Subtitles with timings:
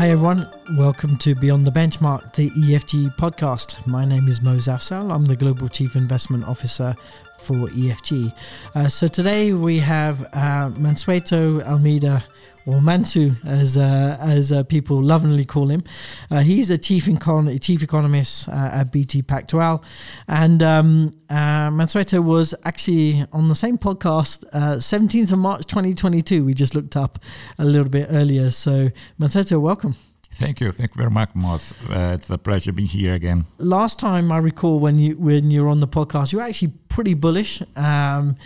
[0.00, 0.48] Hi, everyone.
[0.78, 3.86] Welcome to Beyond the Benchmark, the EFG podcast.
[3.86, 5.14] My name is Moz Afzal.
[5.14, 6.96] I'm the Global Chief Investment Officer
[7.36, 8.34] for EFG.
[8.74, 12.24] Uh, so today we have uh, Mansueto Almeida
[12.70, 15.82] or Mansu, as uh, as uh, people lovingly call him.
[16.30, 19.82] Uh, he's a chief econ- chief economist uh, at BTG Pactual,
[20.28, 25.94] and um, uh, Mansueto was actually on the same podcast, uh, seventeenth of March, twenty
[25.94, 26.44] twenty two.
[26.44, 27.18] We just looked up
[27.58, 28.50] a little bit earlier.
[28.50, 29.96] So Mansueto, welcome.
[30.34, 31.72] Thank you, thank you very much, Moz.
[31.90, 33.46] Uh, it's a pleasure being here again.
[33.58, 36.72] Last time I recall when you when you were on the podcast, you were actually
[36.88, 37.62] pretty bullish.
[37.74, 38.36] Um,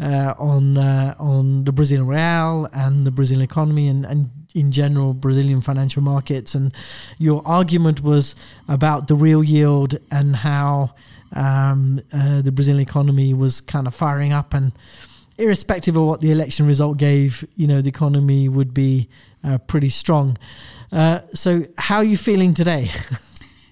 [0.00, 5.14] uh, on uh, on the Brazilian real and the Brazilian economy and, and in general
[5.14, 6.54] Brazilian financial markets.
[6.54, 6.72] And
[7.18, 8.34] your argument was
[8.68, 10.94] about the real yield and how
[11.32, 14.72] um, uh, the Brazilian economy was kind of firing up and
[15.38, 19.08] irrespective of what the election result gave, you know, the economy would be
[19.44, 20.36] uh, pretty strong.
[20.92, 22.90] Uh, so, how are you feeling today?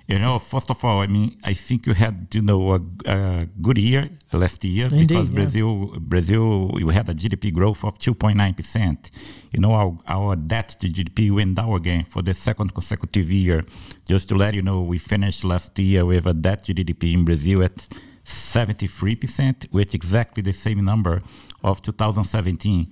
[0.09, 3.47] You know, first of all, I mean, I think you had, you know, a, a
[3.61, 5.35] good year last year Indeed, because yeah.
[5.35, 9.11] Brazil, Brazil, we had a GDP growth of 2.9 percent.
[9.53, 13.67] You know, our, our debt to GDP went down again for the second consecutive year.
[14.09, 17.27] Just to let you know, we finished last year with a debt to GDP in
[17.27, 17.87] Brazil at
[18.25, 21.21] 73 percent, which exactly the same number
[21.63, 22.87] of 2017.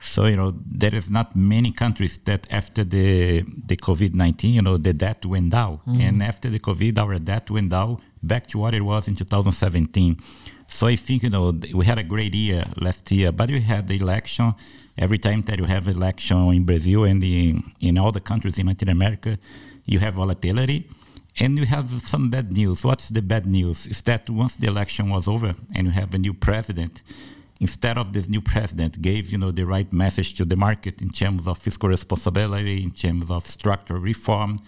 [0.00, 4.62] So you know there is not many countries that after the the COVID nineteen, you
[4.62, 6.00] know, the debt went down, mm-hmm.
[6.00, 10.16] and after the COVID, our debt went down back to what it was in 2017.
[10.68, 13.88] So I think you know we had a great year last year, but we had
[13.88, 14.54] the election.
[14.96, 18.58] Every time that you have an election in Brazil and in in all the countries
[18.58, 19.38] in Latin America,
[19.84, 20.88] you have volatility.
[21.38, 22.84] And you have some bad news.
[22.84, 23.86] What's the bad news?
[23.86, 27.02] Is that once the election was over and you have a new president,
[27.60, 31.10] instead of this new president gave you know the right message to the market in
[31.10, 34.58] terms of fiscal responsibility in terms of structural reform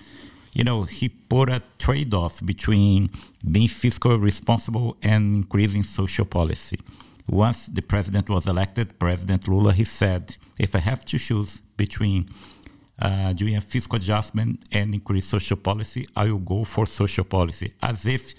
[0.53, 3.11] you know he put a trade-off between
[3.51, 6.79] being fiscal responsible and increasing social policy
[7.29, 12.29] once the president was elected president lula he said if i have to choose between
[13.03, 17.74] uh, doing a fiscal adjustment and increase social policy, I will go for social policy.
[17.83, 18.35] As if,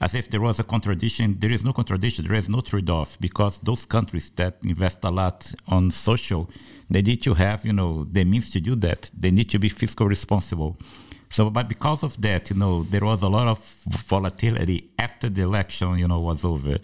[0.00, 1.36] as if there was a contradiction.
[1.38, 2.26] There is no contradiction.
[2.26, 6.50] There is no trade-off because those countries that invest a lot on social,
[6.90, 9.10] they need to have, you know, the means to do that.
[9.18, 10.76] They need to be fiscal responsible.
[11.30, 13.58] So, but because of that, you know, there was a lot of
[13.88, 16.78] volatility after the election, you know, was over.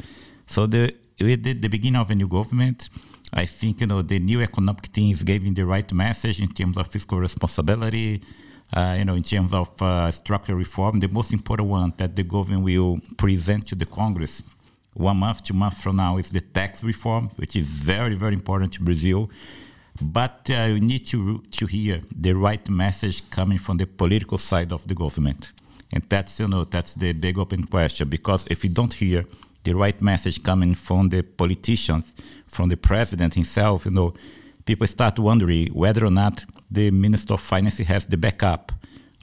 [0.47, 2.89] So the with the, the beginning of a new government,
[3.33, 6.89] I think you know the new economic teams giving the right message in terms of
[6.89, 8.23] fiscal responsibility,
[8.75, 11.01] uh, you know, in terms of uh, structural reform.
[11.01, 14.43] The most important one that the government will present to the Congress
[14.95, 18.73] one month, two months from now is the tax reform, which is very, very important
[18.75, 19.31] to Brazil.
[20.01, 24.73] But uh, you need to to hear the right message coming from the political side
[24.73, 25.53] of the government,
[25.93, 28.09] and that's you know that's the big open question.
[28.09, 29.27] Because if you don't hear
[29.65, 32.13] the right message coming from the politicians,
[32.47, 34.15] from the president himself, you know,
[34.65, 36.45] people start wondering whether or not
[36.75, 38.73] the minister of finance has the backup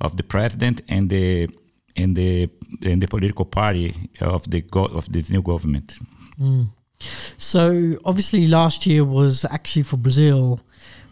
[0.02, 1.50] of the president and the
[1.96, 2.50] and the
[2.84, 5.96] and the political party of the go- of this new government.
[7.38, 10.60] So obviously, last year was actually for Brazil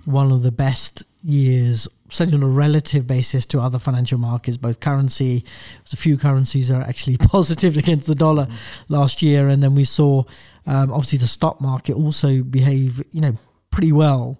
[0.05, 4.57] one of the best years, certainly on a relative basis to other financial markets.
[4.57, 5.43] Both currency,
[5.91, 8.47] a few currencies are actually positive against the dollar
[8.89, 10.23] last year, and then we saw
[10.65, 13.33] um, obviously the stock market also behave, you know,
[13.71, 14.37] pretty well.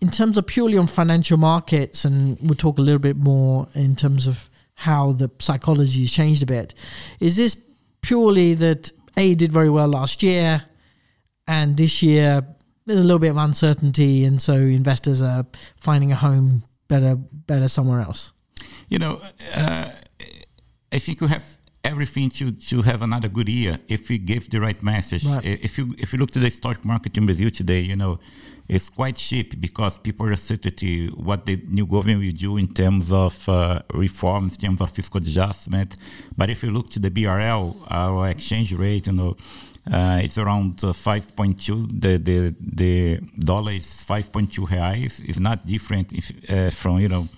[0.00, 3.96] In terms of purely on financial markets, and we'll talk a little bit more in
[3.96, 6.72] terms of how the psychology has changed a bit.
[7.18, 7.56] Is this
[8.00, 10.64] purely that A did very well last year,
[11.48, 12.46] and this year
[12.86, 15.44] there's a little bit of uncertainty, and so investors are
[15.76, 18.32] finding a home better better somewhere else?
[18.88, 19.20] You know,
[19.54, 19.90] uh,
[20.92, 24.60] I think you have everything to, to have another good year if we give the
[24.60, 25.24] right message.
[25.24, 25.44] Right.
[25.44, 28.20] If you if you look to the stock market in Brazil today, you know,
[28.68, 33.10] it's quite cheap because people are to what the new government will do in terms
[33.10, 35.96] of uh, reforms, in terms of fiscal adjustment.
[36.36, 39.36] But if you look to the BRL, our exchange rate, you know,
[39.90, 42.00] uh, it's around uh, 5.2.
[42.00, 45.26] The, the the dollar is 5.2 reais.
[45.26, 47.28] It's not different if, uh, from you know,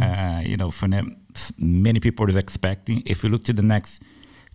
[0.00, 1.16] uh, you know, from
[1.58, 3.02] many people is expecting.
[3.04, 4.02] If you look to the next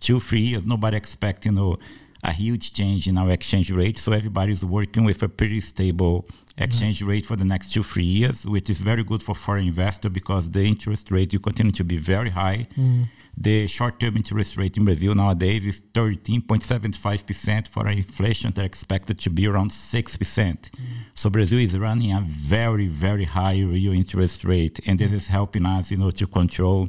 [0.00, 1.78] two three years, nobody expect you know
[2.24, 3.98] a huge change in our exchange rate.
[3.98, 6.26] So everybody's working with a pretty stable
[6.56, 7.08] exchange mm.
[7.08, 10.50] rate for the next two, three years, which is very good for foreign investor because
[10.50, 12.66] the interest rate will continue to be very high.
[12.76, 13.08] Mm.
[13.36, 19.30] The short-term interest rate in Brazil nowadays is 13.75% for an inflation that expected to
[19.30, 20.16] be around 6%.
[20.16, 20.70] Mm.
[21.14, 25.66] So Brazil is running a very, very high real interest rate, and this is helping
[25.66, 26.88] us, you know, to control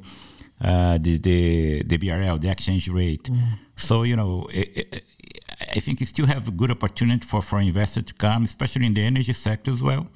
[0.61, 3.23] uh, the, the the BRL, the exchange rate.
[3.23, 3.59] Mm.
[3.75, 5.03] So you know, it, it,
[5.61, 8.93] I think you still have a good opportunity for foreign investors to come, especially in
[8.93, 10.07] the energy sector as well.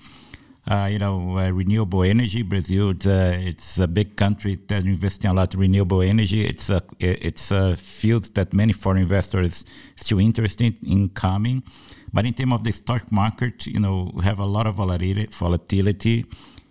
[0.69, 2.44] Uh, you know, uh, renewable energy.
[2.44, 6.45] Brazil, it's, uh, it's, a big country that's investing a lot in renewable energy.
[6.45, 9.65] It's a it's a field that many foreign investors
[9.95, 11.63] still interested in coming.
[12.13, 15.27] But in terms of the stock market, you know, we have a lot of volatility.
[15.31, 16.25] volatility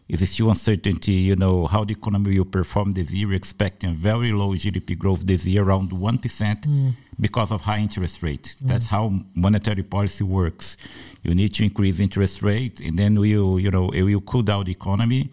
[0.08, 3.28] is still uncertainty, you know, how the economy will perform this year.
[3.28, 6.94] We're expecting very low GDP growth this year, around 1% mm.
[7.20, 8.54] because of high interest rate.
[8.62, 8.68] Mm.
[8.68, 10.76] That's how monetary policy works.
[11.22, 14.64] You need to increase interest rate and then we'll, you know, it will cool down
[14.64, 15.30] the economy.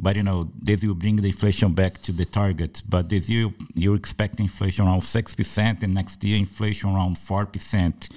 [0.00, 2.82] But, you know, this will bring the inflation back to the target.
[2.88, 8.08] But this year, you're expecting inflation around 6% and next year inflation around 4%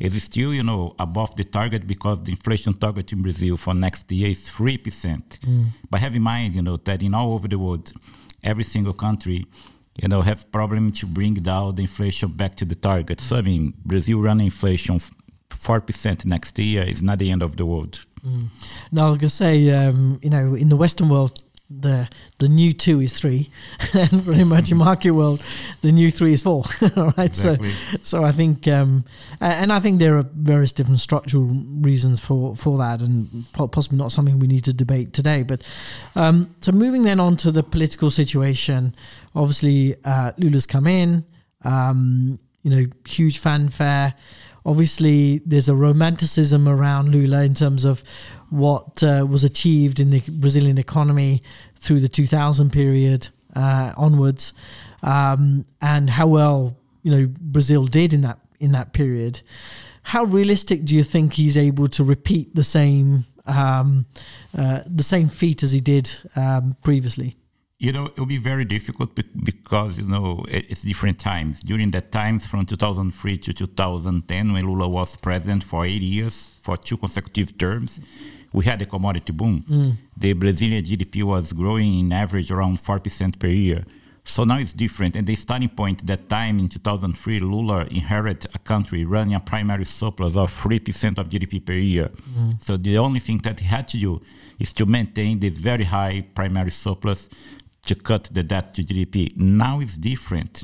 [0.00, 4.10] is still, you know, above the target because the inflation target in Brazil for next
[4.10, 4.78] year is 3%.
[5.40, 5.66] Mm.
[5.90, 7.92] But have in mind, you know, that in all over the world,
[8.42, 9.46] every single country,
[10.00, 13.20] you know, have problem to bring down the inflation back to the target.
[13.20, 14.98] So, I mean, Brazil running inflation
[15.50, 18.04] 4% next year is not the end of the world.
[18.26, 18.48] Mm.
[18.92, 22.08] No, I was going to say, um, you know, in the Western world, the
[22.38, 23.50] the new two is three,
[23.94, 25.42] and for the emerging market world,
[25.82, 26.64] the new three is four.
[26.96, 27.26] right.
[27.26, 27.70] Exactly.
[27.70, 29.04] So so I think um,
[29.40, 34.12] and I think there are various different structural reasons for for that, and possibly not
[34.12, 35.42] something we need to debate today.
[35.42, 35.62] But
[36.16, 38.94] um, so moving then on to the political situation,
[39.34, 41.24] obviously uh, Lula's come in.
[41.62, 44.14] Um, you know, huge fanfare.
[44.64, 48.04] Obviously, there's a romanticism around Lula in terms of
[48.50, 51.42] what uh, was achieved in the Brazilian economy
[51.76, 54.52] through the 2000 period uh, onwards,
[55.02, 59.40] um, and how well you know Brazil did in that in that period.
[60.02, 64.06] How realistic do you think he's able to repeat the same um,
[64.56, 67.36] uh, the same feat as he did um, previously?
[67.80, 71.62] You know, it'll be very difficult because, you know, it's different times.
[71.62, 76.76] During that times from 2003 to 2010, when Lula was president for eight years, for
[76.76, 77.98] two consecutive terms,
[78.52, 79.64] we had a commodity boom.
[79.66, 79.94] Mm.
[80.14, 83.86] The Brazilian GDP was growing in average around 4% per year.
[84.24, 85.16] So now it's different.
[85.16, 89.86] And the starting point that time in 2003, Lula inherited a country running a primary
[89.86, 92.10] surplus of 3% of GDP per year.
[92.38, 92.62] Mm.
[92.62, 94.20] So the only thing that he had to do
[94.58, 97.30] is to maintain this very high primary surplus
[97.86, 99.36] to cut the debt to GDP.
[99.36, 100.62] Now it's different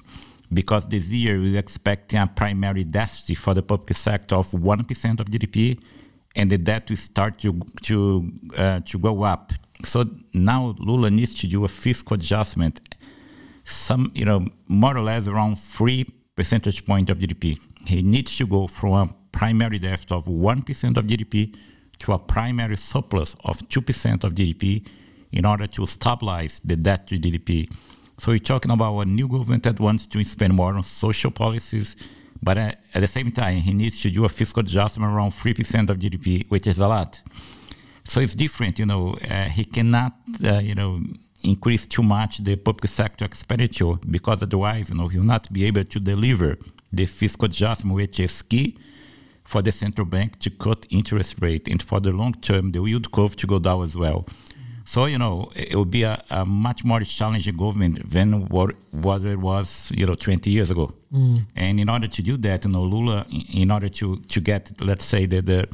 [0.52, 5.26] because this year we're expecting a primary deficit for the public sector of 1% of
[5.26, 5.78] GDP
[6.34, 9.52] and the debt will start to, to, uh, to go up.
[9.84, 12.80] So now Lula needs to do a fiscal adjustment,
[13.64, 17.58] some, you know, more or less around three percentage point of GDP.
[17.86, 21.56] He needs to go from a primary deficit of 1% of GDP
[22.00, 24.86] to a primary surplus of 2% of GDP
[25.32, 27.70] in order to stabilize the debt to GDP.
[28.18, 31.96] So we're talking about a new government that wants to spend more on social policies,
[32.42, 35.90] but at, at the same time, he needs to do a fiscal adjustment around 3%
[35.90, 37.20] of GDP, which is a lot.
[38.04, 40.14] So it's different, you know, uh, he cannot,
[40.44, 41.02] uh, you know,
[41.42, 45.64] increase too much the public sector expenditure because otherwise, you know, he will not be
[45.64, 46.56] able to deliver
[46.92, 48.78] the fiscal adjustment, which is key
[49.44, 53.10] for the central bank to cut interest rate and for the long term, the yield
[53.12, 54.26] curve to go down as well.
[54.86, 59.24] So you know, it would be a, a much more challenging government than what what
[59.24, 60.94] it was, you know, 20 years ago.
[61.12, 61.42] Mm.
[61.56, 65.04] And in order to do that, you know, Lula, in order to to get, let's
[65.04, 65.68] say, the the,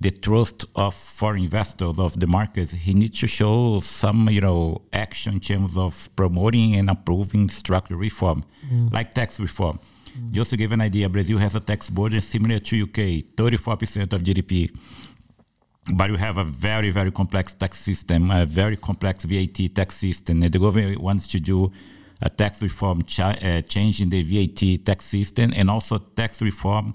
[0.00, 4.82] the trust of foreign investors of the market, he needs to show some, you know,
[4.92, 8.92] action in terms of promoting and approving structural reform, mm.
[8.92, 9.80] like tax reform.
[10.16, 10.30] Mm.
[10.30, 14.22] Just to give an idea, Brazil has a tax burden similar to UK, 34% of
[14.22, 14.70] GDP
[15.94, 20.42] but you have a very, very complex tax system, a very complex VAT tax system.
[20.42, 21.70] And the government wants to do
[22.20, 26.94] a tax reform uh, change in the VAT tax system and also tax reform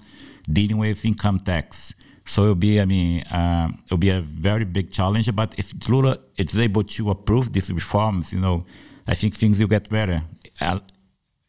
[0.50, 1.94] dealing with income tax.
[2.24, 5.34] So it'll be, I mean, uh, it'll be a very big challenge.
[5.34, 8.66] But if Lula is able to approve these reforms, you know,
[9.06, 10.22] I think things will get better.
[10.60, 10.80] Uh,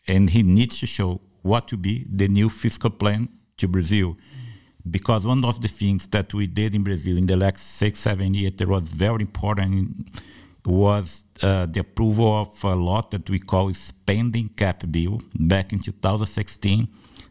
[0.08, 4.18] and he needs to show what to be the new fiscal plan to Brazil
[4.90, 8.34] because one of the things that we did in Brazil in the last six, seven
[8.34, 10.08] years that was very important
[10.66, 15.80] was uh, the approval of a law that we call spending cap bill back in
[15.80, 16.88] 2016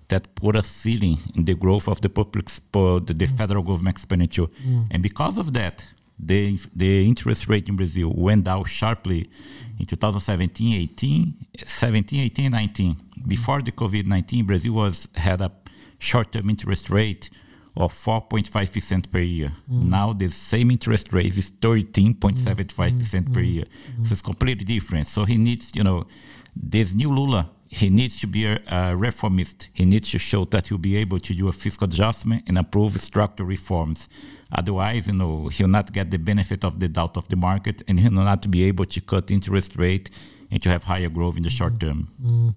[0.08, 4.46] that put a ceiling in the growth of the public, the, the federal government expenditure.
[4.46, 4.88] Mm.
[4.90, 5.86] And because of that,
[6.18, 9.30] the, the interest rate in Brazil went down sharply
[9.78, 12.96] in 2017, 18, 17, 18, 19.
[13.26, 15.50] Before the COVID-19, Brazil was had a
[15.98, 17.30] short-term interest rate
[17.76, 19.52] of 4.5% per year.
[19.70, 19.84] Mm.
[19.88, 22.34] Now the same interest rate is 13.75%
[22.74, 23.32] mm.
[23.32, 23.54] per mm.
[23.54, 23.64] year.
[24.04, 25.06] So it's completely different.
[25.06, 26.06] So he needs, you know,
[26.54, 29.70] this new Lula, he needs to be a, a reformist.
[29.72, 33.00] He needs to show that he'll be able to do a fiscal adjustment and approve
[33.00, 34.08] structural reforms.
[34.54, 37.98] Otherwise, you know, he'll not get the benefit of the doubt of the market and
[37.98, 40.10] he'll not be able to cut interest rate
[40.52, 42.08] and to have higher growth in the short term.
[42.22, 42.54] Mm.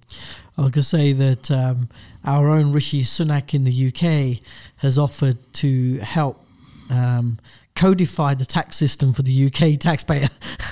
[0.58, 1.88] I could say that um,
[2.26, 4.44] our own Rishi Sunak in the UK
[4.78, 6.46] has offered to help
[6.90, 7.40] um,
[7.74, 10.28] codify the tax system for the UK taxpayer.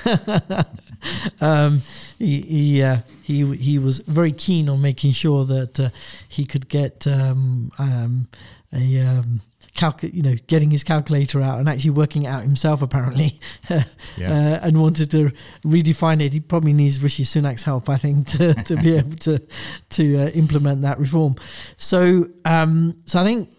[1.42, 1.82] um,
[2.20, 5.90] he he, uh, he he was very keen on making sure that uh,
[6.28, 8.28] he could get um, um,
[8.74, 9.42] a um,
[9.74, 13.40] calc- you know, getting his calculator out and actually working it out himself apparently,
[13.70, 13.82] yeah.
[14.20, 15.32] uh, and wanted to
[15.66, 16.34] redefine it.
[16.34, 19.42] He probably needs Rishi Sunak's help, I think, to, to be able to
[19.90, 21.36] to uh, implement that reform.
[21.78, 23.50] So, um, so I think,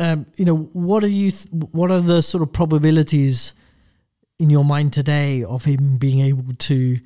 [0.00, 1.30] um, you know, what are you?
[1.30, 3.52] Th- what are the sort of probabilities
[4.38, 6.98] in your mind today of him being able to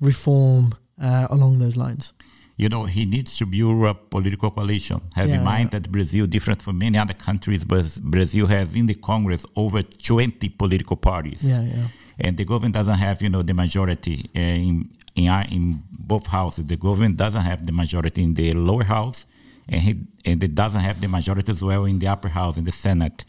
[0.00, 2.13] reform uh, along those lines?
[2.56, 5.00] You know, he needs to build a political coalition.
[5.14, 5.80] Have yeah, in mind yeah.
[5.80, 10.48] that Brazil, different from many other countries, but Brazil has in the Congress over 20
[10.50, 11.42] political parties.
[11.42, 11.88] Yeah, yeah.
[12.18, 16.66] And the government doesn't have, you know, the majority uh, in, in, in both houses.
[16.66, 19.26] The government doesn't have the majority in the lower house,
[19.68, 22.64] and, he, and it doesn't have the majority as well in the upper house, in
[22.64, 23.24] the Senate.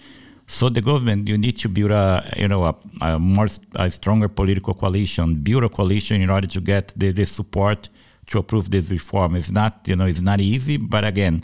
[0.46, 4.28] So the government, you need to build a, you know, a, a more, a stronger
[4.30, 7.90] political coalition, build a coalition in order to get the, the support
[8.28, 9.36] to approve this reform.
[9.36, 11.44] It's not, you know, it's not easy, but again,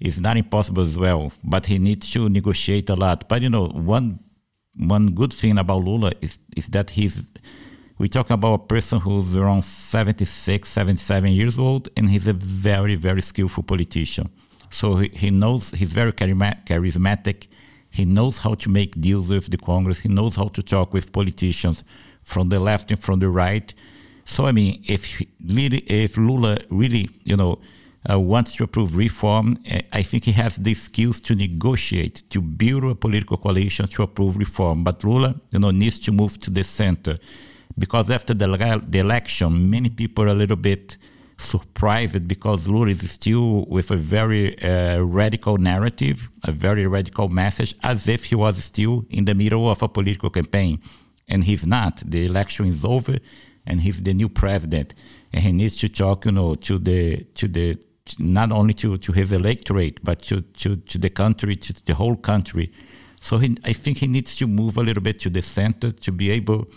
[0.00, 1.32] it's not impossible as well.
[1.44, 3.28] But he needs to negotiate a lot.
[3.28, 4.20] But you know, one
[4.76, 7.30] one good thing about Lula is is that he's
[7.98, 12.94] we're talking about a person who's around 76, 77 years old, and he's a very,
[12.94, 14.30] very skillful politician.
[14.70, 17.48] So he, he knows he's very charismatic.
[17.90, 20.00] He knows how to make deals with the Congress.
[20.00, 21.82] He knows how to talk with politicians
[22.22, 23.74] from the left and from the right.
[24.28, 27.60] So I mean, if if Lula really, you know,
[28.08, 32.42] uh, wants to approve reform, uh, I think he has the skills to negotiate, to
[32.42, 34.84] build a political coalition to approve reform.
[34.84, 37.18] But Lula, you know, needs to move to the center,
[37.78, 38.46] because after the,
[38.86, 40.98] the election, many people are a little bit
[41.38, 47.74] surprised because Lula is still with a very uh, radical narrative, a very radical message,
[47.82, 50.80] as if he was still in the middle of a political campaign.
[51.26, 52.02] And he's not.
[52.04, 53.18] The election is over
[53.68, 54.94] and he's the new president,
[55.32, 57.78] and he needs to talk, you know, to the to the
[58.18, 62.16] not only to, to his electorate, but to, to, to the country, to the whole
[62.16, 62.72] country.
[63.20, 66.12] So he, I think he needs to move a little bit to the center to
[66.12, 66.68] be able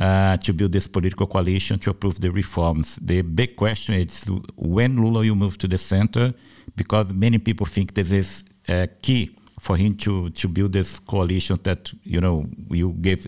[0.00, 3.00] uh, to build this political coalition to approve the reforms.
[3.02, 6.34] The big question is when Lula will move to the center,
[6.76, 11.58] because many people think this is uh, key for him to, to build this coalition
[11.64, 13.26] that you know will give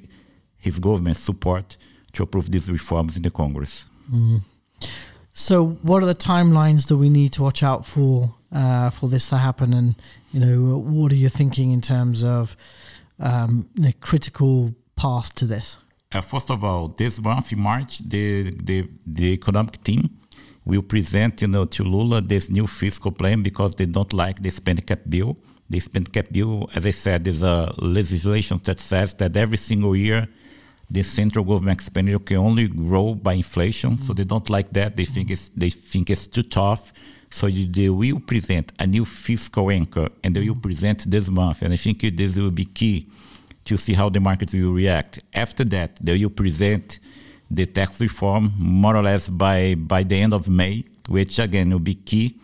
[0.58, 1.76] his government support
[2.12, 3.84] to approve these reforms in the Congress.
[4.12, 4.42] Mm.
[5.32, 9.28] So, what are the timelines that we need to watch out for uh, for this
[9.28, 9.72] to happen?
[9.72, 9.94] And
[10.32, 12.56] you know, what are you thinking in terms of
[13.18, 15.78] um, the critical path to this?
[16.12, 20.10] Uh, first of all, this month in March, the the the economic team
[20.64, 24.50] will present, you know, to Lula this new fiscal plan because they don't like the
[24.50, 25.36] spending cap bill.
[25.70, 29.96] The spending cap bill, as I said, is a legislation that says that every single
[29.96, 30.28] year
[30.90, 33.92] the central government expenditure can only grow by inflation.
[33.92, 34.04] Mm-hmm.
[34.04, 34.96] So they don't like that.
[34.96, 36.92] They think it's they think it's too tough.
[37.30, 41.62] So they will present a new fiscal anchor, and they will present this month.
[41.62, 43.08] And I think this will be key
[43.64, 45.20] to see how the markets will react.
[45.32, 46.98] After that, they will present
[47.50, 51.78] the tax reform more or less by by the end of May, which again will
[51.78, 52.38] be key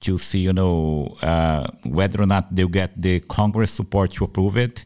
[0.00, 4.56] to see, you know, uh, whether or not they'll get the Congress support to approve
[4.56, 4.84] it.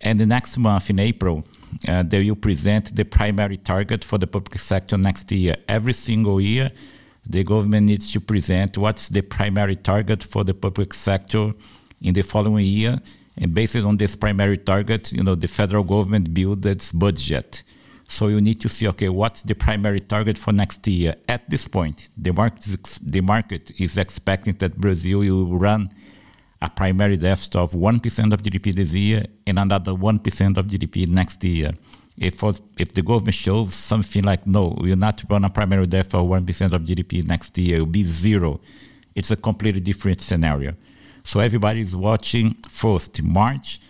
[0.00, 1.44] And the next month in April,
[1.88, 5.56] uh, they will present the primary target for the public sector next year.
[5.68, 6.70] Every single year,
[7.26, 11.52] the government needs to present what's the primary target for the public sector
[12.00, 13.00] in the following year.
[13.36, 17.62] And based on this primary target, you know, the federal government builds its budget.
[18.08, 21.14] So you need to see, okay, what's the primary target for next year?
[21.28, 25.90] At this point, the market the market is expecting that Brazil will run
[26.62, 31.42] a primary deficit of 1% of GDP this year and another 1% of GDP next
[31.42, 31.72] year.
[32.18, 32.42] If,
[32.78, 36.26] if the government shows something like, no, we will not run a primary deficit of
[36.26, 38.60] 1% of GDP next year, it will be zero.
[39.14, 40.74] it's a completely different scenario.
[41.24, 43.80] So everybody is watching first March,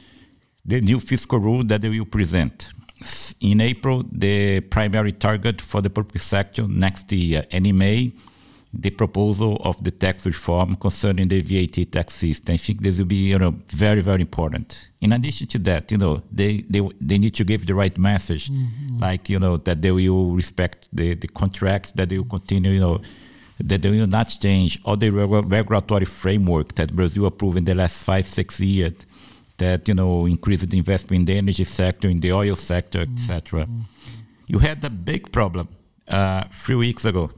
[0.64, 2.70] the new fiscal rule that they will present.
[3.40, 8.12] In April, the primary target for the public sector next year, and in May,
[8.72, 12.54] the proposal of the tax reform concerning the VAT tax system.
[12.54, 14.88] I think this will be you know very very important.
[15.00, 18.48] In addition to that, you know they they, they need to give the right message,
[18.48, 18.98] mm-hmm.
[18.98, 22.80] like you know that they will respect the, the contracts, that they will continue you
[22.80, 23.00] know
[23.58, 28.02] that they will not change all the regulatory framework that Brazil approved in the last
[28.02, 28.94] five six years.
[29.58, 33.14] That you know increased the investment in the energy sector, in the oil sector, mm-hmm.
[33.14, 33.68] etc.
[34.46, 35.68] You had a big problem
[36.08, 37.30] uh, three weeks ago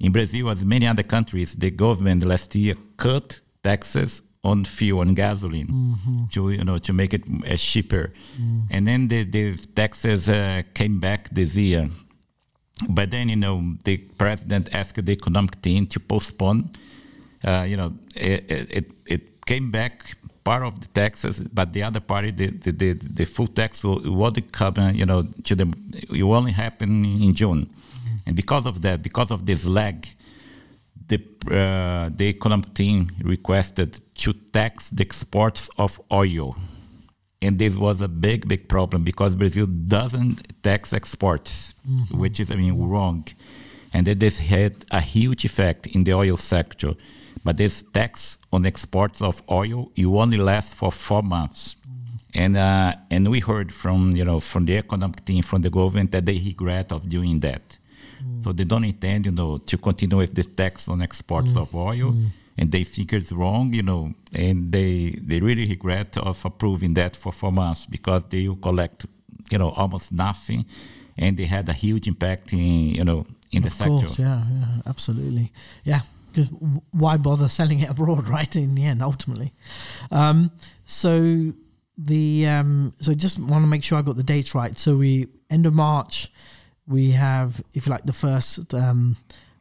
[0.00, 5.16] in Brazil, as many other countries, the government last year cut taxes on fuel and
[5.16, 6.26] gasoline mm-hmm.
[6.30, 8.62] to you know to make it uh, cheaper, mm.
[8.70, 11.90] and then the, the taxes uh, came back this year.
[12.88, 16.70] But then you know the president asked the economic team to postpone.
[17.44, 22.00] Uh, you know it, it it came back part of the taxes, but the other
[22.00, 24.94] part, the the, the, the full tax will, will come.
[24.94, 27.68] You know to the it will only happen in June.
[28.28, 30.06] And because of that, because of this lag,
[31.08, 36.54] the, uh, the economic team requested to tax the exports of oil.
[37.40, 42.18] And this was a big, big problem because Brazil doesn't tax exports, mm-hmm.
[42.18, 43.26] which is, I mean, wrong.
[43.94, 46.96] And that this had a huge effect in the oil sector.
[47.42, 51.76] But this tax on exports of oil, it only lasts for four months.
[51.76, 52.42] Mm-hmm.
[52.42, 56.10] And uh, and we heard from you know from the economic team from the government
[56.12, 57.77] that they regret of doing that.
[58.22, 58.44] Mm.
[58.44, 61.62] So they don't intend, you know, to continue with the tax on exports mm.
[61.62, 62.28] of oil, mm.
[62.56, 67.16] and they think it's wrong, you know, and they they really regret of approving that
[67.16, 69.06] for four months because they will collect,
[69.50, 70.64] you know, almost nothing,
[71.18, 74.06] and they had a huge impact in, you know, in of the sector.
[74.06, 75.52] Course, yeah, yeah, absolutely,
[75.84, 76.00] yeah.
[76.32, 76.48] Because
[76.92, 78.54] why bother selling it abroad, right?
[78.54, 79.52] In the end, ultimately,
[80.10, 80.50] um,
[80.84, 81.52] so
[81.98, 84.78] the um, so just want to make sure I got the dates right.
[84.78, 86.30] So we end of March
[86.88, 89.16] we have, if you like, the first um,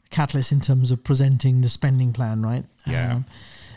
[0.10, 2.66] catalyst in terms of presenting the spending plan, right?
[2.86, 3.16] Yeah.
[3.16, 3.26] Um,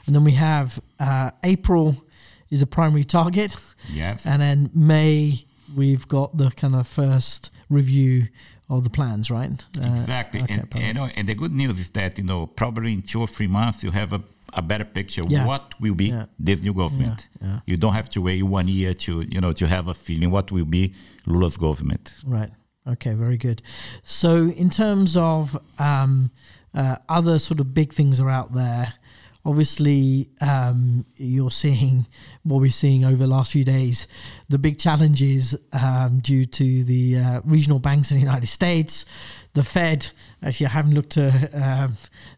[0.06, 2.04] and then we have uh, April
[2.50, 3.56] is a primary target.
[3.92, 4.26] Yes.
[4.26, 5.44] And then May,
[5.76, 8.28] we've got the kind of first review
[8.68, 9.64] of the plans, right?
[9.80, 10.42] Uh, exactly.
[10.42, 13.20] Okay, and, you know, and the good news is that, you know, probably in two
[13.20, 14.22] or three months, you have a,
[14.54, 15.44] a better picture yeah.
[15.44, 16.26] what will be yeah.
[16.38, 17.28] this new government.
[17.40, 17.60] Yeah.
[17.66, 20.52] You don't have to wait one year to, you know, to have a feeling what
[20.52, 20.94] will be
[21.26, 22.14] Lula's government.
[22.24, 22.50] Right.
[22.86, 23.62] Okay, very good.
[24.02, 26.30] So, in terms of um,
[26.74, 28.94] uh, other sort of big things are out there,
[29.44, 32.06] obviously um, you're seeing
[32.42, 34.06] what we're seeing over the last few days.
[34.48, 39.04] The big challenges um, due to the uh, regional banks in the United States,
[39.54, 40.10] the Fed.
[40.42, 41.88] Actually, I haven't looked at uh,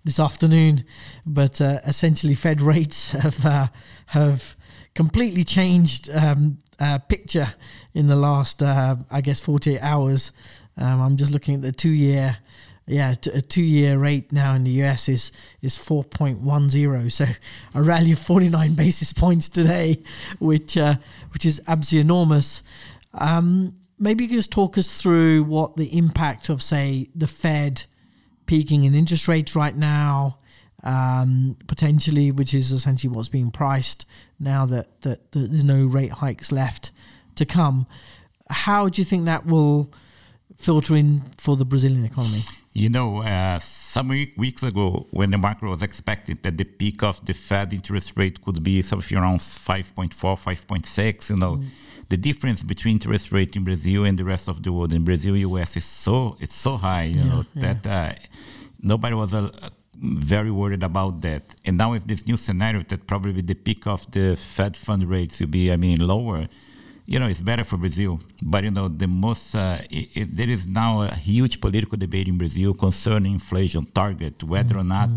[0.04, 0.84] this afternoon,
[1.26, 3.68] but uh, essentially, Fed rates have uh,
[4.06, 4.56] have
[4.94, 7.54] completely changed um, uh, picture
[7.94, 10.32] in the last, uh, I guess, 48 hours.
[10.76, 12.38] Um, I'm just looking at the two year.
[12.84, 15.30] Yeah, t- a two-year rate now in the US is
[15.62, 17.12] is 4.10.
[17.12, 17.26] So
[17.74, 20.02] a rally of 49 basis points today,
[20.40, 20.96] which uh,
[21.32, 22.64] which is absolutely enormous.
[23.14, 27.84] Um, maybe you could just talk us through what the impact of, say, the Fed
[28.46, 30.38] peaking in interest rates right now,
[30.82, 34.06] um, potentially, which is essentially what's being priced
[34.40, 36.90] now that, that, that, there's no rate hikes left
[37.36, 37.86] to come.
[38.50, 39.92] How do you think that will
[40.56, 42.44] filter in for the Brazilian economy?
[42.72, 47.02] You know, uh, some week, weeks ago, when the market was expecting that the peak
[47.02, 51.66] of the Fed interest rate could be something around 5.4, 5.6, you know, mm.
[52.08, 55.36] the difference between interest rate in Brazil and the rest of the world in Brazil,
[55.36, 57.74] US is so it's so high, you yeah, know, yeah.
[57.74, 58.14] that uh,
[58.80, 59.50] nobody was uh,
[60.02, 61.42] very worried about that.
[61.64, 65.40] And now with this new scenario, that probably the peak of the Fed fund rates
[65.40, 66.48] will be, I mean, lower.
[67.06, 68.20] You know, it's better for Brazil.
[68.42, 72.28] But you know, the most uh, it, it, there is now a huge political debate
[72.28, 74.92] in Brazil concerning inflation target, whether mm-hmm.
[74.92, 75.10] or not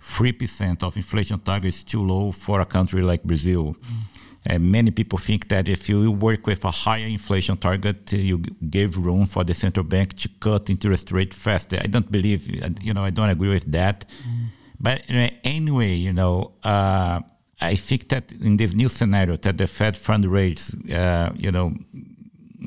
[0.00, 3.74] three percent of inflation target is too low for a country like Brazil.
[3.74, 4.11] Mm-hmm.
[4.44, 8.38] And many people think that if you work with a higher inflation target, uh, you
[8.38, 11.78] give room for the central bank to cut interest rate faster.
[11.80, 14.04] I don't believe, uh, you know, I don't agree with that.
[14.28, 14.46] Mm.
[14.80, 15.02] But
[15.44, 17.20] anyway, you know, uh,
[17.60, 21.74] I think that in this new scenario, that the Fed fund rates, uh, you know,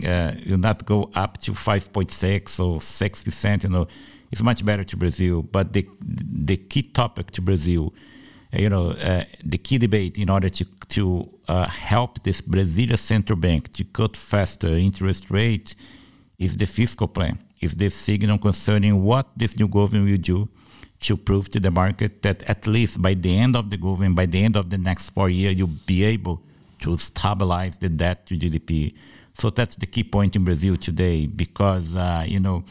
[0.05, 3.63] uh, will not go up to 5.6 or 6 percent.
[3.63, 3.87] You know,
[4.31, 5.41] it's much better to Brazil.
[5.41, 7.93] But the the key topic to Brazil
[8.57, 13.37] you know, uh, the key debate in order to to uh, help this Brazilian central
[13.37, 15.75] bank to cut faster interest rate
[16.37, 17.39] is the fiscal plan.
[17.61, 20.49] Is the signal concerning what this new government will do
[21.01, 24.25] to prove to the market that at least by the end of the government, by
[24.25, 26.41] the end of the next four years, you'll be able
[26.79, 28.93] to stabilize the debt to GDP.
[29.37, 32.63] So that's the key point in Brazil today, because uh, you know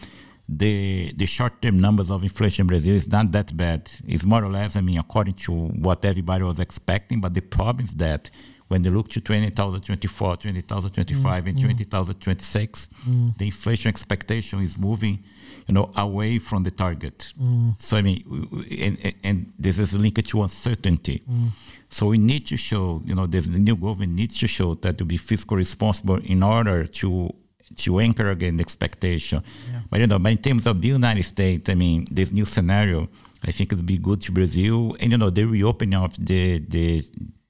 [0.49, 3.91] the the short term numbers of inflation in Brazil is not that bad.
[4.07, 7.21] It's more or less, I mean, according to what everybody was expecting.
[7.21, 8.31] But the problem is that
[8.69, 11.79] when they look to 2024, 2025, mm, and mm.
[11.79, 13.39] 2026, mm.
[13.39, 15.23] the inflation expectation is moving,
[15.67, 17.33] you know, away from the target.
[17.41, 17.81] Mm.
[17.81, 18.49] So I mean,
[18.81, 21.23] and, and this is linked to uncertainty.
[21.31, 21.51] Mm.
[21.89, 25.05] So we need to show, you know, the new government needs to show that to
[25.05, 27.35] be fiscal responsible in order to
[27.77, 29.43] to anchor again the expectation.
[29.71, 29.81] Yeah.
[29.91, 33.09] But you know, but in terms of the United States, I mean, this new scenario,
[33.43, 37.03] I think it'd be good to Brazil, and you know, the reopening of the the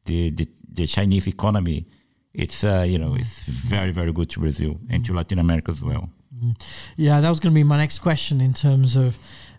[0.07, 1.87] the, the, the Chinese economy,
[2.33, 5.83] it's uh, you know, it's very very good to Brazil and to Latin America as
[5.83, 6.11] well.
[6.35, 6.51] Mm-hmm.
[6.97, 9.17] Yeah, that was going to be my next question in terms of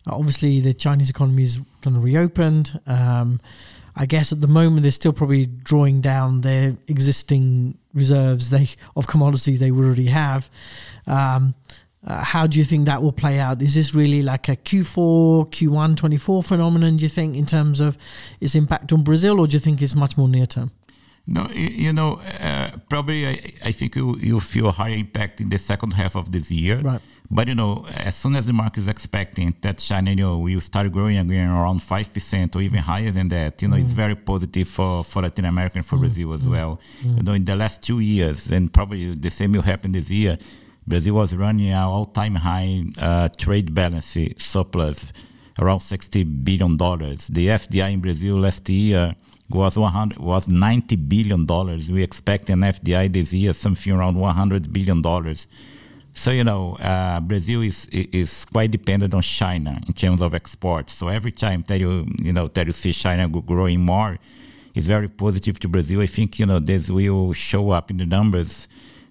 [0.07, 2.65] obviously the Chinese economy is going to reopen.
[2.85, 3.39] Um,
[3.95, 9.07] I guess at the moment they're still probably drawing down their existing reserves they of
[9.07, 10.49] commodities they already have.
[11.07, 11.55] Um,
[12.05, 13.61] uh, how do you think that will play out?
[13.61, 17.97] Is this really like a Q4, Q1, 24 phenomenon, do you think, in terms of
[18.39, 20.71] its impact on Brazil, or do you think it's much more near term?
[21.25, 25.49] No, you know, uh, probably I, I think you, you feel a higher impact in
[25.49, 26.79] the second half of this year.
[26.79, 27.01] Right.
[27.29, 30.61] But you know, as soon as the market is expecting that China you know, will
[30.61, 33.83] start growing again around five percent or even higher than that, you know, mm.
[33.83, 36.01] it's very positive for, for Latin America and for mm.
[36.01, 36.51] Brazil as mm.
[36.51, 36.79] well.
[37.03, 37.17] Mm.
[37.17, 40.37] You know, in the last two years, and probably the same will happen this year,
[40.87, 45.07] Brazil was running an all-time high uh, trade balance surplus,
[45.59, 47.27] around sixty billion dollars.
[47.27, 49.15] The FDI in Brazil last year
[49.49, 51.91] was 100 was 90 billion dollars.
[51.91, 55.47] We expect an FDI this year something around 100 billion dollars.
[56.17, 60.93] So you know, uh, Brazil is is quite dependent on China in terms of exports.
[60.93, 64.17] So every time that you you know that you see China growing more,
[64.73, 66.01] it's very positive to Brazil.
[66.01, 68.67] I think you know this will show up in the numbers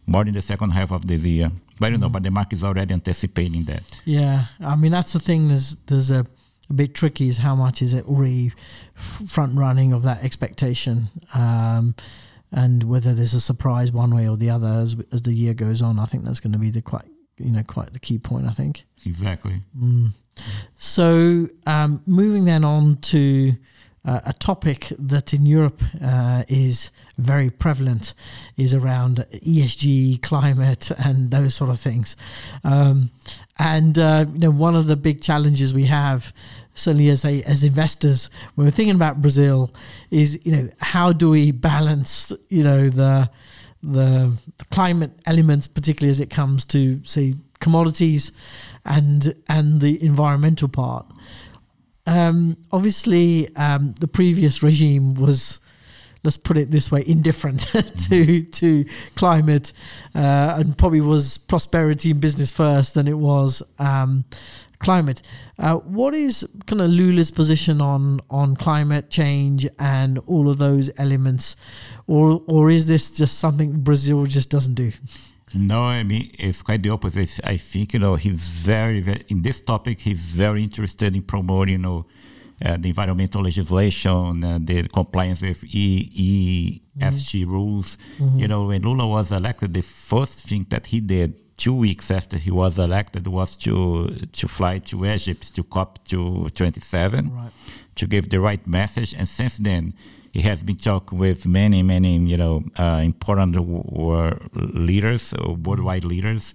[0.07, 1.53] more in the second half of this year.
[1.79, 2.13] But you know, mm.
[2.13, 3.83] but the market is already anticipating that.
[4.07, 5.49] Yeah, I mean that's the thing.
[5.49, 6.27] There's there's a
[6.71, 8.53] a bit tricky is how much is it already
[8.95, 11.09] front running of that expectation.
[11.35, 11.95] Um,
[12.55, 15.83] and whether there's a surprise one way or the other as, as the year goes
[15.83, 15.99] on.
[15.99, 17.05] I think that's going to be the quite
[17.37, 18.47] you know quite the key point.
[18.47, 19.61] I think exactly.
[19.77, 20.13] Mm.
[20.77, 23.55] So um, moving then on to
[24.05, 28.15] uh, a topic that in Europe uh, is very prevalent
[28.57, 32.17] is around ESG, climate, and those sort of things.
[32.63, 33.11] Um,
[33.59, 36.33] and uh, you know, one of the big challenges we have
[36.75, 39.73] certainly as a as investors when we're thinking about Brazil
[40.11, 43.31] is you know how do we balance you know the
[43.83, 48.33] the, the climate elements particularly as it comes to say commodities
[48.85, 51.07] and and the environmental part?
[52.07, 55.61] Um, obviously um, the previous regime was
[56.25, 57.61] let's put it this way indifferent
[58.09, 58.85] to to
[59.15, 59.73] climate
[60.15, 64.25] uh, and probably was prosperity and business first than it was um,
[64.79, 65.23] climate.
[65.59, 70.91] Uh, what is kind of Lula's position on on climate change and all of those
[70.99, 71.57] elements,
[72.07, 74.93] or or is this just something Brazil just doesn't do?
[75.55, 77.41] No, I mean it's quite the opposite.
[77.45, 80.01] I think you know he's very, very in this topic.
[80.01, 82.07] He's very interested in promoting you know
[82.65, 87.51] uh, the environmental legislation, uh, the compliance with EESG mm-hmm.
[87.51, 87.99] rules.
[88.19, 88.39] Mm-hmm.
[88.39, 92.37] You know, when Lula was elected, the first thing that he did two weeks after
[92.37, 97.51] he was elected was to to fly to Egypt to COP to 27 right.
[97.95, 99.15] to give the right message.
[99.15, 99.95] And since then,
[100.33, 103.55] he has been talking with many, many, you know, uh, important
[104.55, 106.55] leaders, uh, worldwide leaders.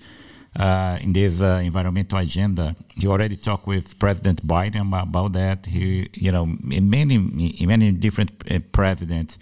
[0.59, 5.67] Uh, in this uh, environmental agenda, he already talked with President Biden about that.
[5.67, 7.17] He, you know, many,
[7.65, 9.37] many different uh, presidents.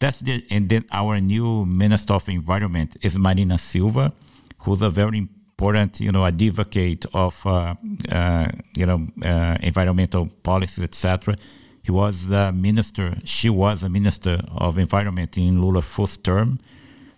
[0.00, 4.12] That's the, and then our new Minister of Environment is Marina Silva
[4.60, 7.74] who's a very important, you know, advocate of, uh,
[8.10, 11.36] uh, you know, uh, environmental policy, etc.
[11.82, 13.16] He was the minister.
[13.24, 16.58] She was a minister of environment in Lula's first term,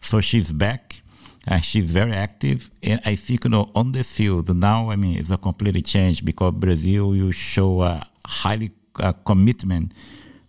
[0.00, 1.02] so she's back.
[1.48, 4.90] Uh, she's very active, and I think you know on this field now.
[4.90, 9.92] I mean, it's a completely change because Brazil you show a highly uh, commitment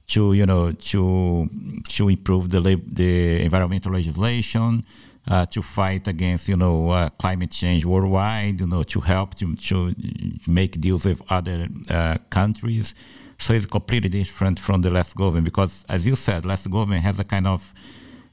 [0.07, 1.49] to you know to
[1.89, 4.85] to improve the the environmental legislation,
[5.27, 9.55] uh, to fight against you know uh, climate change worldwide, you know, to help to,
[9.55, 9.95] to
[10.47, 12.93] make deals with other uh, countries.
[13.39, 17.19] So it's completely different from the last government because, as you said, last government has
[17.19, 17.73] a kind of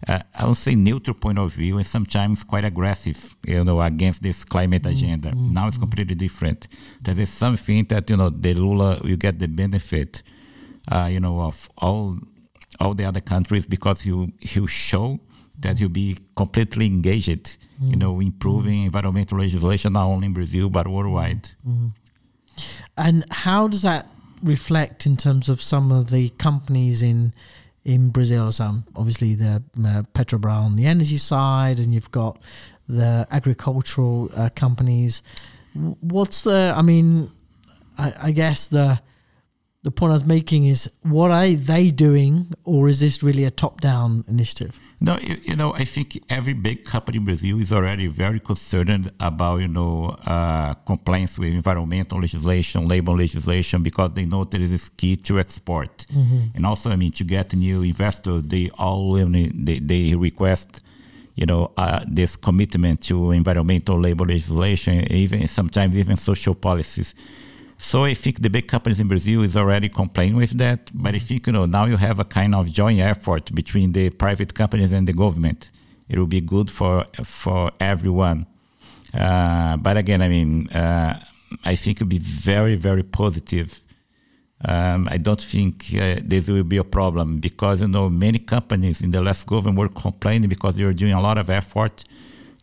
[0.09, 4.23] uh, I would say neutral point of view and sometimes quite aggressive, you know, against
[4.23, 4.93] this climate mm-hmm.
[4.97, 5.31] agenda.
[5.31, 5.53] Mm-hmm.
[5.53, 6.69] Now it's completely different.
[7.03, 10.23] There is something that you know the Lula you get the benefit,
[10.91, 12.19] uh, you know, of all
[12.79, 15.21] all the other countries because he he'll show
[15.61, 17.91] that he'll be completely engaged, mm-hmm.
[17.91, 18.87] you know, improving mm-hmm.
[18.87, 21.51] environmental legislation not only in Brazil but worldwide.
[21.67, 21.89] Mm-hmm.
[22.97, 24.11] And how does that
[24.43, 27.33] reflect in terms of some of the companies in
[27.85, 28.53] in Brazil.
[28.53, 32.39] So obviously the uh, Petrobras on the energy side, and you've got
[32.89, 35.23] the agricultural uh, companies.
[35.75, 36.75] What's the?
[36.77, 37.31] I mean,
[37.97, 39.01] I, I guess the
[39.83, 43.51] the point I was making is what are they doing, or is this really a
[43.51, 44.79] top down initiative?
[45.01, 49.11] No, you, you, know, I think every big company in Brazil is already very concerned
[49.19, 54.71] about, you know, uh, compliance with environmental legislation, labor legislation, because they know that it
[54.71, 56.05] is key to export.
[56.13, 56.49] Mm-hmm.
[56.55, 60.81] And also, I mean, to get new investors, they all they, they request,
[61.35, 67.15] you know, uh, this commitment to environmental labor legislation, even sometimes even social policies.
[67.83, 70.91] So I think the big companies in Brazil is already complying with that.
[70.93, 74.11] But I think you know now you have a kind of joint effort between the
[74.11, 75.71] private companies and the government.
[76.07, 78.45] It will be good for for everyone.
[79.15, 81.25] Uh, but again, I mean, uh,
[81.65, 83.83] I think it will be very very positive.
[84.63, 89.01] Um, I don't think uh, this will be a problem because you know many companies
[89.01, 92.05] in the last government were complaining because they were doing a lot of effort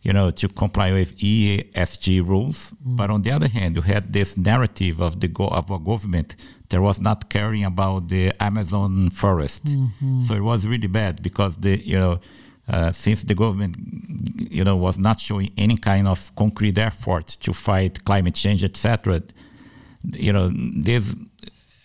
[0.02, 2.72] you know, to comply with ESG rules.
[2.86, 2.96] Mm.
[2.96, 6.36] But on the other hand, you had this narrative of the go- of a government
[6.68, 9.64] that was not caring about the Amazon forest.
[9.64, 10.22] Mm-hmm.
[10.22, 12.20] So it was really bad because the you know.
[12.70, 13.74] Uh, since the government,
[14.50, 19.22] you know, was not showing any kind of concrete effort to fight climate change, etc.,
[20.12, 21.16] you know, this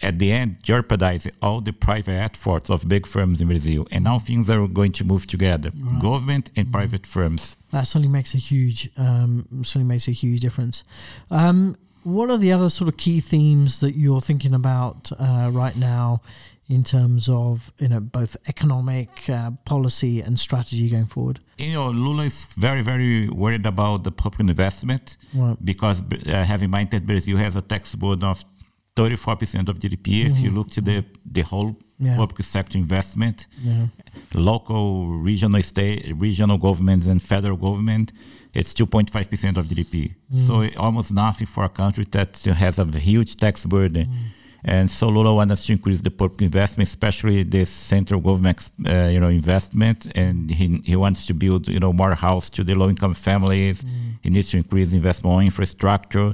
[0.04, 3.88] at the end jeopardize all the private efforts of big firms in Brazil.
[3.92, 6.02] And now things are going to move together, right.
[6.02, 6.74] government and mm-hmm.
[6.74, 7.58] private firms.
[7.74, 10.84] That certainly makes a huge, um, certainly makes a huge difference.
[11.32, 15.76] Um, what are the other sort of key themes that you're thinking about uh, right
[15.76, 16.22] now
[16.68, 21.40] in terms of you know both economic uh, policy and strategy going forward?
[21.58, 25.58] You know, Lula is very very worried about the public investment right.
[25.66, 28.46] because uh, have in mind that Brazil has a tax burden of
[28.96, 29.98] 34% of GDP.
[29.98, 30.32] Mm-hmm.
[30.32, 30.58] If you mm-hmm.
[30.58, 32.18] look to the the whole yeah.
[32.18, 33.88] public sector investment, yeah.
[34.36, 38.12] Local, regional, state, regional governments, and federal government,
[38.54, 40.16] it's 2.5% of GDP.
[40.34, 40.48] Mm.
[40.48, 44.08] So almost nothing for a country that has a huge tax burden.
[44.08, 44.14] Mm.
[44.66, 49.20] And so Lula wants to increase the public investment, especially the central government, uh, you
[49.20, 50.08] know, investment.
[50.16, 53.84] And he, he wants to build, you know, more house to the low-income families.
[53.84, 53.90] Mm.
[54.22, 56.34] He needs to increase investment on infrastructure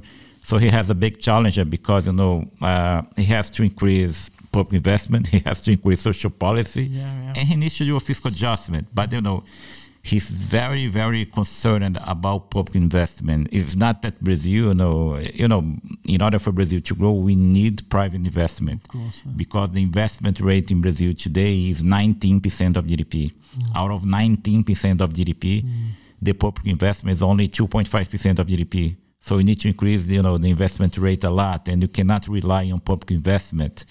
[0.50, 4.78] so he has a big challenge because you know uh, he has to increase public
[4.78, 7.34] investment, he has to increase social policy, yeah, yeah.
[7.36, 8.88] and he needs to do a fiscal adjustment.
[8.94, 9.44] But you know,
[10.02, 13.48] he's very very concerned about public investment.
[13.52, 17.36] It's not that Brazil, you know, you know, in order for Brazil to grow, we
[17.36, 19.32] need private investment course, yeah.
[19.36, 23.34] because the investment rate in Brazil today is 19% of GDP.
[23.58, 23.76] Mm.
[23.76, 25.90] Out of 19% of GDP, mm.
[26.22, 28.96] the public investment is only 2.5% of GDP.
[29.22, 32.28] So you need to increase, you know, the investment rate a lot, and you cannot
[32.28, 33.86] rely on public investment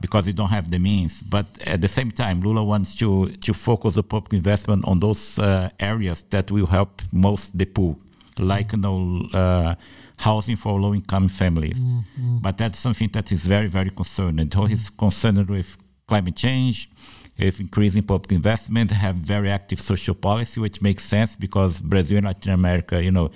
[0.00, 1.22] because you don't have the means.
[1.22, 5.38] But at the same time, Lula wants to to focus the public investment on those
[5.38, 7.96] uh, areas that will help most the poor,
[8.38, 9.74] like you know, uh,
[10.18, 11.78] housing for low-income families.
[11.78, 12.38] Mm-hmm.
[12.38, 14.54] But that's something that is very, very concerned.
[14.68, 16.90] He's concerned with climate change,
[17.38, 22.26] with increasing public investment, have very active social policy, which makes sense because Brazil and
[22.26, 23.30] Latin America, you know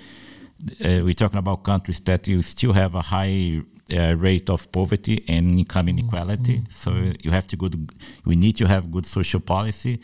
[0.63, 3.61] uh, we're talking about countries that you still have a high
[3.93, 6.59] uh, rate of poverty and income inequality.
[6.59, 6.71] Mm-hmm.
[6.71, 7.91] So you have to good.
[8.25, 9.99] We need to have good social policy,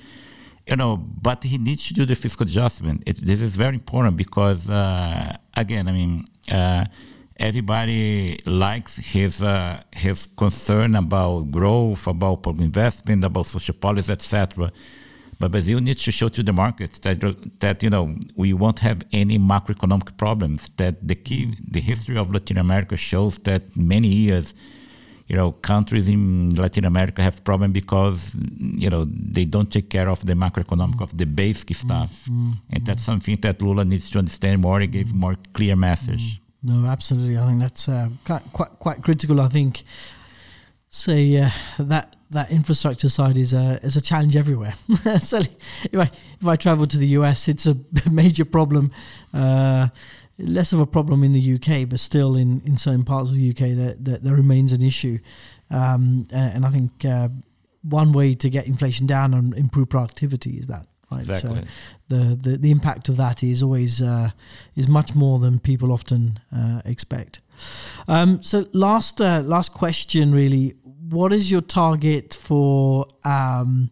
[0.67, 0.97] you know.
[0.97, 3.03] But he needs to do the fiscal adjustment.
[3.05, 6.85] It, this is very important because, uh, again, I mean, uh,
[7.37, 14.71] everybody likes his uh, his concern about growth, about public investment, about social policy, etc.
[15.39, 17.19] But Brazil needs to show to the market that
[17.61, 20.69] that you know we won't have any macroeconomic problems.
[20.75, 24.53] That the key, the history of Latin America shows that many years,
[25.27, 28.35] you know, countries in Latin America have problem because
[28.83, 32.51] you know they don't take care of the macroeconomic of the basic stuff, mm-hmm.
[32.71, 34.81] and that's something that Lula needs to understand more.
[34.81, 36.41] and gave more clear message.
[36.61, 37.37] No, absolutely.
[37.37, 39.39] I think that's uh, quite, quite quite critical.
[39.39, 39.83] I think
[40.89, 44.75] say uh, that that infrastructure side is a is a challenge everywhere.
[45.19, 47.77] so if I if I travel to the US, it's a
[48.11, 48.91] major problem.
[49.33, 49.89] Uh,
[50.37, 53.49] less of a problem in the UK, but still in, in certain parts of the
[53.49, 55.19] UK that, that there remains an issue.
[55.69, 57.27] Um, and I think uh,
[57.81, 61.19] one way to get inflation down and improve productivity is that right?
[61.19, 61.61] Exactly.
[61.61, 61.65] So
[62.09, 64.31] the, the the impact of that is always uh,
[64.75, 67.41] is much more than people often uh, expect.
[68.07, 70.75] Um, so last uh, last question, really,
[71.09, 73.91] what is your target for um,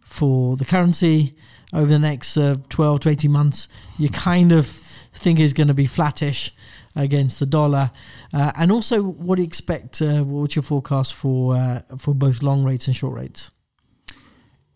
[0.00, 1.34] for the currency
[1.72, 3.68] over the next uh, twelve to eighteen months?
[3.98, 4.66] You kind of
[5.12, 6.54] think is going to be flattish
[6.96, 7.90] against the dollar,
[8.32, 10.00] uh, and also what do you expect?
[10.00, 13.50] Uh, what's your forecast for uh, for both long rates and short rates?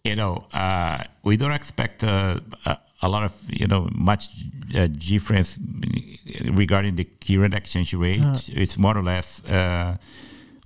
[0.04, 4.28] You know, uh, we don't expect uh, a, a lot of you know much
[4.74, 5.58] uh, difference
[6.44, 8.48] regarding the current exchange rate.
[8.48, 9.42] It's more or less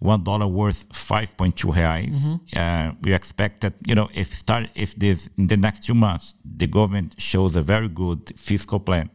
[0.03, 2.17] one dollar worth five point two reais.
[2.57, 6.35] Uh, we expect that you know if start if this in the next two months
[6.61, 9.09] the government shows a very good fiscal plan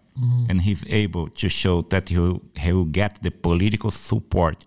[0.49, 4.65] and he's able to show that he will, he will get the political support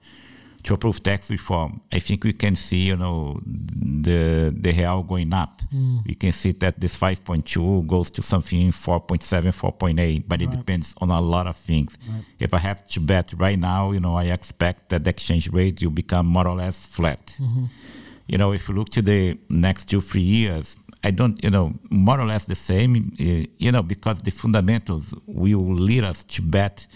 [0.64, 1.80] to approve tax reform.
[1.92, 5.62] I think we can see you know the the real going up.
[5.70, 5.98] Hmm.
[6.06, 11.10] We can see that this 5.2 goes to something 4.7, 4.8, but it depends on
[11.10, 11.96] a lot of things.
[12.38, 15.80] If I have to bet right now, you know, I expect that the exchange rate
[15.82, 17.36] will become more or less flat.
[17.38, 17.66] Mm-hmm.
[18.26, 21.74] You know, if you look to the next two, three years, I don't, you know,
[21.88, 26.42] more or less the same, uh, you know, because the fundamentals will lead us to
[26.42, 26.86] bet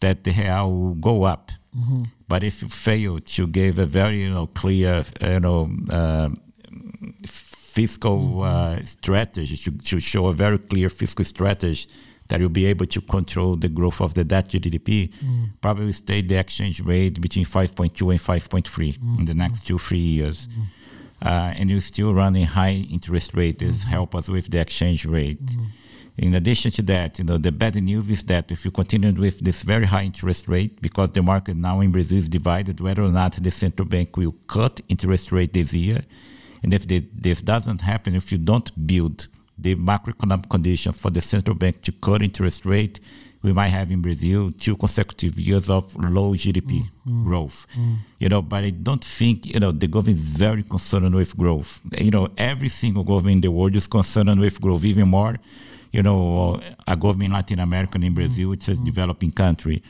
[0.00, 1.52] that the real will go up.
[1.76, 2.02] Mm-hmm.
[2.28, 6.30] But if you fail to give a very, you know, clear, you know, uh,
[7.26, 11.86] fiscal uh, strategy, to, to show a very clear fiscal strategy
[12.28, 15.12] that you'll be able to control the growth of the debt to GDP,
[15.60, 20.48] probably stay the exchange rate between 5.2 and 5.3 in the next two, three years.
[21.22, 25.38] Uh, and you still running high interest rates help us with the exchange rate.
[26.16, 29.40] In addition to that, you know, the bad news is that if you continue with
[29.40, 33.10] this very high interest rate, because the market now in Brazil is divided whether or
[33.10, 36.02] not the central bank will cut interest rate this year,
[36.62, 39.26] and if the, this doesn't happen, if you don't build
[39.58, 43.00] the macroeconomic conditions for the central bank to cut interest rate,
[43.42, 47.66] we might have in Brazil two consecutive years of low GDP mm, mm, growth.
[47.76, 47.98] Mm.
[48.18, 51.82] You know, but I don't think you know the government is very concerned with growth.
[51.98, 55.36] You know, every single government in the world is concerned with growth, even more.
[55.94, 59.82] You know, a government in Latin America and in Brazil, it's a developing country.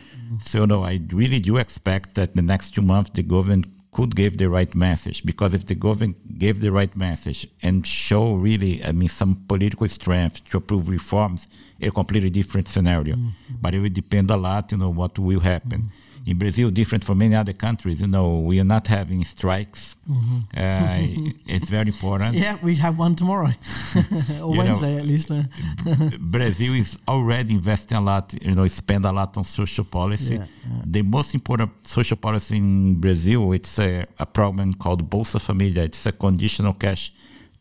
[0.42, 3.64] So, know, I really do expect that the next two months the government
[3.94, 8.34] could give the right message because if the government gave the right message and show
[8.34, 11.46] really, I mean, some political strength to approve reforms,
[11.80, 13.14] a completely different scenario.
[13.14, 13.54] Mm-hmm.
[13.62, 15.90] But it will depend a lot, you know, what will happen.
[16.26, 19.94] In Brazil, different from many other countries, you know, we are not having strikes.
[20.08, 20.16] Uh,
[21.46, 22.34] it's very important.
[22.34, 23.48] Yeah, we have one tomorrow,
[23.94, 25.30] or You know, Wednesday at least.
[25.30, 25.42] uh.
[26.18, 30.34] Brazil is already investing a lot, you know, spend a lot on social policy.
[30.36, 30.46] Yeah,
[30.86, 35.84] The most important social policy in Brazil, it's a, a program called Bolsa Família.
[35.84, 37.12] It's a conditional cash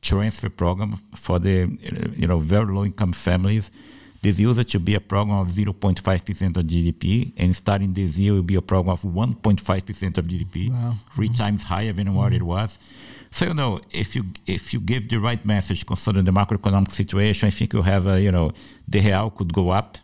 [0.01, 1.67] transfer program for the,
[2.15, 3.71] you know, very low income families.
[4.23, 8.35] This used to be a program of 0.5% of GDP, and starting this year it
[8.35, 10.95] will be a program of 1.5% of GDP, Wow.
[11.13, 11.35] 3 mm-hmm.
[11.35, 12.79] times higher than what it was.
[13.31, 17.47] So you know, if you if you give the right message concerning the macroeconomic situation,
[17.47, 18.53] I think you have a you know
[18.87, 19.97] the real could go up,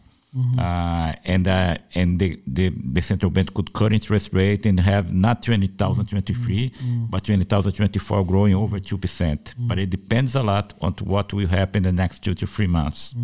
[0.59, 5.11] uh, and uh, and the, the the central bank could cut interest rate and have
[5.11, 6.71] not 2023,
[7.09, 9.55] but 2024 growing over two percent.
[9.57, 13.15] But it depends a lot on what will happen the next two to three months.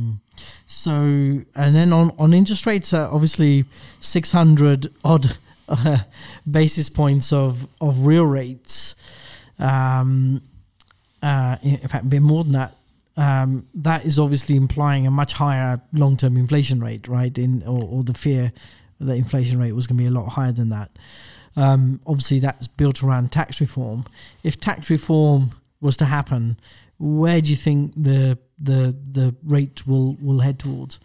[0.66, 3.66] So, and then on, on interest rates, uh, obviously
[4.00, 5.38] 600 odd
[5.70, 6.00] uh,
[6.50, 8.96] basis points of, of real rates.
[9.60, 10.42] Um,
[11.22, 12.76] uh, in, in fact, a bit more than that.
[13.18, 17.36] Um, that is obviously implying a much higher long term inflation rate, right?
[17.38, 18.52] In or, or the fear
[19.00, 20.92] that inflation rate was going to be a lot higher than that.
[21.56, 24.06] Um, obviously, that's built around tax reform.
[24.44, 26.58] If tax reform was to happen,
[26.98, 31.00] where do you think the the the rate will will head towards?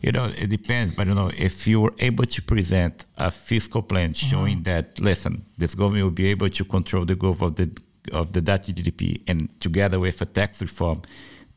[0.00, 3.82] You know, it depends, but you know, if you were able to present a fiscal
[3.82, 7.70] plan showing that, listen, this government will be able to control the growth of the
[8.10, 11.02] of the to GDP, and together with a tax reform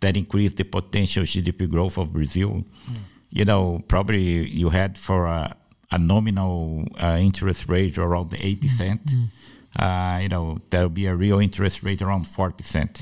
[0.02, 2.64] that increased the potential GDP growth of Brazil,
[3.32, 5.56] you know, probably you had for a,
[5.92, 9.02] a nominal uh, interest rate around eight percent.
[9.78, 13.02] Uh, you know, there will be a real interest rate around four percent.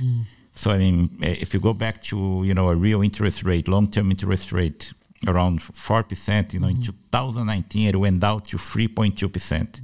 [0.55, 3.67] So I mean, eh, if you go back to you know a real interest rate,
[3.67, 4.93] long-term interest rate
[5.27, 9.81] around four percent, you know, in 2019 it went down to 3.2 percent.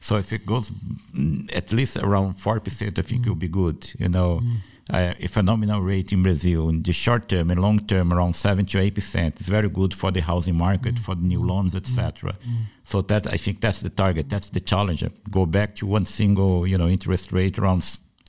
[0.00, 3.48] So if it goes mm, at least around four percent, I think it will be
[3.48, 3.90] good.
[3.98, 4.56] You know, mm.
[4.90, 8.64] uh, a nominal rate in Brazil in the short term and long term around seven
[8.66, 10.98] to eight percent, it's very good for the housing market, mm.
[11.00, 12.32] for the new loans, etc.
[12.32, 12.36] Mm.
[12.84, 15.04] So that I think that's the target, that's the challenge.
[15.30, 17.84] Go back to one single, you know, interest rate around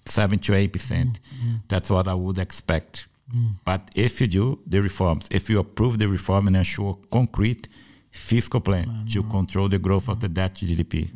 [0.06, 1.20] seven to eight percent.
[1.70, 3.08] That's what I would expect.
[3.64, 7.70] But if you do the reforms, if you approve the reform and ensure concrete
[8.12, 11.10] fiscal plan to control the growth of the debt to GDP.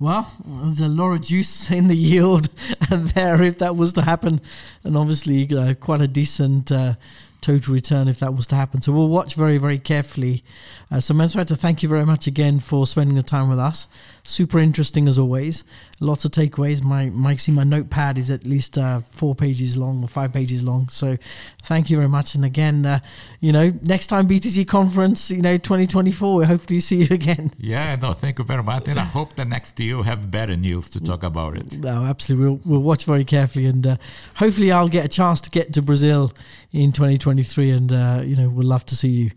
[0.00, 2.48] Well, there's a lot of juice in the yield
[2.90, 4.40] there if that was to happen,
[4.84, 6.94] and obviously uh, quite a decent uh,
[7.40, 8.80] total return if that was to happen.
[8.82, 10.44] So we'll watch very, very carefully.
[10.90, 13.88] Uh, so, Mansueto, thank you very much again for spending the time with us.
[14.24, 15.64] Super interesting as always.
[16.00, 16.82] Lots of takeaways.
[16.82, 20.62] My, my see my notepad is at least uh, four pages long or five pages
[20.62, 20.88] long.
[20.88, 21.16] So,
[21.62, 22.34] thank you very much.
[22.34, 23.00] And again, uh,
[23.40, 27.52] you know, next time BTG conference, you know, 2024, we hopefully see you again.
[27.58, 28.88] Yeah, no, thank you very much.
[28.88, 31.78] And I hope the next year we'll have better news to talk about it.
[31.78, 32.46] No, absolutely.
[32.46, 33.96] We'll, we'll watch very carefully, and uh,
[34.36, 36.32] hopefully, I'll get a chance to get to Brazil
[36.72, 39.30] in 2023, and uh, you know, we'd love to see you.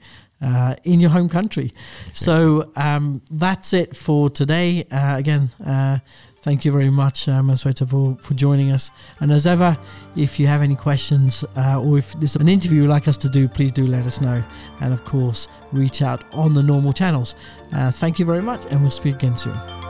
[0.44, 1.72] Uh, in your home country.
[2.14, 4.86] So um, that's it for today.
[4.90, 6.00] Uh, again, uh,
[6.42, 8.90] thank you very much, uh, Mansueto, for, for joining us.
[9.20, 9.78] And as ever,
[10.16, 13.30] if you have any questions uh, or if there's an interview you'd like us to
[13.30, 14.44] do, please do let us know.
[14.80, 17.36] And of course, reach out on the normal channels.
[17.72, 19.81] Uh, thank you very much, and we'll speak again soon.